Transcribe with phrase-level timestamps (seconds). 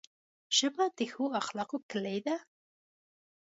[0.57, 2.35] ژبه د ښو اخلاقو کلۍ ده